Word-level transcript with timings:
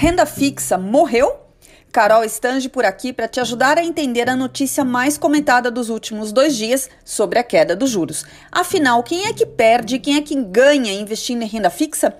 Renda 0.00 0.24
fixa 0.24 0.78
morreu? 0.78 1.30
Carol 1.92 2.24
Stange 2.24 2.70
por 2.70 2.86
aqui 2.86 3.12
para 3.12 3.28
te 3.28 3.38
ajudar 3.38 3.76
a 3.76 3.84
entender 3.84 4.30
a 4.30 4.34
notícia 4.34 4.82
mais 4.82 5.18
comentada 5.18 5.70
dos 5.70 5.90
últimos 5.90 6.32
dois 6.32 6.56
dias 6.56 6.88
sobre 7.04 7.38
a 7.38 7.44
queda 7.44 7.76
dos 7.76 7.90
juros. 7.90 8.24
Afinal, 8.50 9.02
quem 9.02 9.26
é 9.26 9.34
que 9.34 9.44
perde 9.44 9.96
e 9.96 9.98
quem 9.98 10.16
é 10.16 10.22
que 10.22 10.34
ganha 10.34 10.90
investindo 10.90 11.42
em 11.42 11.46
renda 11.46 11.68
fixa? 11.68 12.14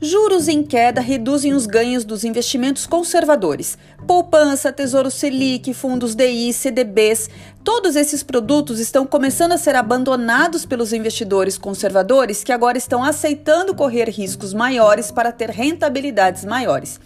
Juros 0.00 0.48
em 0.48 0.62
queda 0.62 1.00
reduzem 1.00 1.54
os 1.54 1.66
ganhos 1.66 2.04
dos 2.04 2.24
investimentos 2.24 2.86
conservadores. 2.86 3.78
Poupança, 4.06 4.72
Tesouro 4.72 5.10
Selic, 5.10 5.72
fundos 5.72 6.14
DI, 6.14 6.52
CDBs, 6.52 7.30
todos 7.62 7.94
esses 7.96 8.22
produtos 8.22 8.80
estão 8.80 9.06
começando 9.06 9.52
a 9.52 9.58
ser 9.58 9.76
abandonados 9.76 10.66
pelos 10.66 10.92
investidores 10.92 11.56
conservadores 11.56 12.42
que 12.42 12.52
agora 12.52 12.76
estão 12.76 13.04
aceitando 13.04 13.74
correr 13.74 14.10
riscos 14.10 14.52
maiores 14.52 15.10
para 15.10 15.30
ter 15.30 15.50
rentabilidades 15.50 16.44
maiores. 16.44 17.00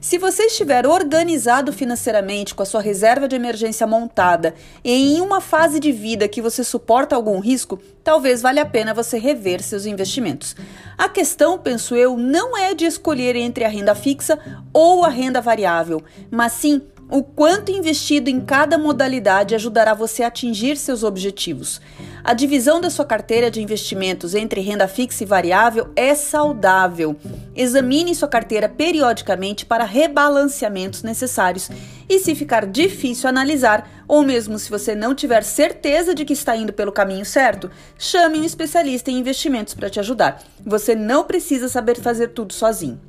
Se 0.00 0.18
você 0.18 0.44
estiver 0.44 0.86
organizado 0.86 1.72
financeiramente, 1.72 2.54
com 2.54 2.62
a 2.62 2.66
sua 2.66 2.80
reserva 2.80 3.26
de 3.26 3.36
emergência 3.36 3.86
montada 3.86 4.54
e 4.84 4.92
em 4.92 5.20
uma 5.20 5.40
fase 5.40 5.80
de 5.80 5.92
vida 5.92 6.28
que 6.28 6.42
você 6.42 6.62
suporta 6.62 7.16
algum 7.16 7.40
risco, 7.40 7.78
talvez 8.04 8.42
valha 8.42 8.62
a 8.62 8.66
pena 8.66 8.94
você 8.94 9.18
rever 9.18 9.62
seus 9.62 9.86
investimentos. 9.86 10.54
A 10.96 11.08
questão, 11.08 11.58
penso 11.58 11.94
eu, 11.94 12.16
não 12.16 12.56
é 12.56 12.74
de 12.74 12.84
escolher 12.84 13.36
entre 13.36 13.64
a 13.64 13.68
renda 13.68 13.94
fixa 13.94 14.38
ou 14.72 15.04
a 15.04 15.08
renda 15.08 15.40
variável, 15.40 16.02
mas 16.30 16.52
sim 16.52 16.82
o 17.08 17.22
quanto 17.22 17.70
investido 17.70 18.28
em 18.28 18.40
cada 18.40 18.76
modalidade 18.76 19.54
ajudará 19.54 19.94
você 19.94 20.24
a 20.24 20.26
atingir 20.26 20.76
seus 20.76 21.04
objetivos. 21.04 21.80
A 22.24 22.34
divisão 22.34 22.80
da 22.80 22.90
sua 22.90 23.04
carteira 23.04 23.48
de 23.48 23.62
investimentos 23.62 24.34
entre 24.34 24.60
renda 24.60 24.88
fixa 24.88 25.22
e 25.22 25.26
variável 25.26 25.88
é 25.94 26.14
saudável. 26.16 27.16
Examine 27.56 28.14
sua 28.14 28.28
carteira 28.28 28.68
periodicamente 28.68 29.64
para 29.64 29.84
rebalanceamentos 29.84 31.02
necessários. 31.02 31.70
E 32.08 32.18
se 32.18 32.34
ficar 32.34 32.66
difícil 32.66 33.28
analisar, 33.28 34.04
ou 34.06 34.22
mesmo 34.22 34.58
se 34.58 34.70
você 34.70 34.94
não 34.94 35.14
tiver 35.14 35.42
certeza 35.42 36.14
de 36.14 36.24
que 36.24 36.34
está 36.34 36.54
indo 36.54 36.72
pelo 36.72 36.92
caminho 36.92 37.24
certo, 37.24 37.70
chame 37.98 38.38
um 38.38 38.44
especialista 38.44 39.10
em 39.10 39.18
investimentos 39.18 39.74
para 39.74 39.90
te 39.90 39.98
ajudar. 39.98 40.42
Você 40.64 40.94
não 40.94 41.24
precisa 41.24 41.68
saber 41.68 41.96
fazer 41.96 42.28
tudo 42.28 42.52
sozinho. 42.52 43.00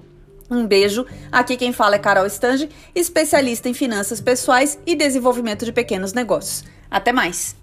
Um 0.50 0.66
beijo. 0.66 1.06
Aqui 1.32 1.58
quem 1.58 1.74
fala 1.74 1.96
é 1.96 2.00
Carol 2.00 2.26
Stange, 2.26 2.70
especialista 2.96 3.68
em 3.68 3.74
finanças 3.74 4.22
pessoais 4.22 4.80
e 4.86 4.96
desenvolvimento 4.96 5.66
de 5.66 5.74
pequenos 5.74 6.14
negócios. 6.14 6.64
Até 6.90 7.12
mais! 7.12 7.56